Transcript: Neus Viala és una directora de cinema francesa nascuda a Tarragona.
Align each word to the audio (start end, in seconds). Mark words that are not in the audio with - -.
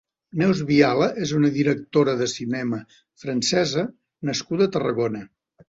Neus 0.41 0.61
Viala 0.69 1.09
és 1.25 1.33
una 1.39 1.51
directora 1.57 2.17
de 2.23 2.29
cinema 2.33 2.81
francesa 3.27 3.87
nascuda 4.33 4.71
a 4.71 4.77
Tarragona. 4.79 5.27